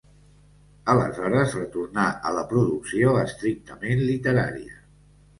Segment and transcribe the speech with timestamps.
[0.93, 4.81] Aleshores retornà a la producció estrictament literària.